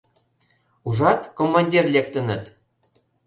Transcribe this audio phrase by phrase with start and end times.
[0.87, 2.43] Ужат, командир лектыныт...